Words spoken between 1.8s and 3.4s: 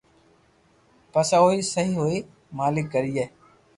ھوئي مالڪ ڪرئي